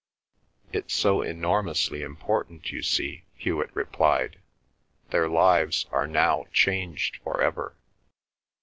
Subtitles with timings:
[0.73, 4.39] "It's so enormously important, you see," Hewet replied.
[5.11, 7.77] "Their lives are now changed for ever."